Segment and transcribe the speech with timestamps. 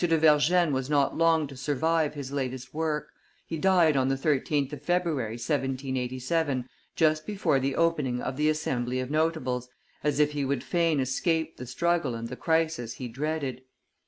[0.03, 3.09] de Vergennes was not long to survive his latest work:
[3.45, 8.99] he died on the 13th of February, 1787, just before the opening of the Assembly
[8.99, 9.69] of Notables,
[10.03, 13.61] as if he would fain escape the struggle and the crisis he dreaded.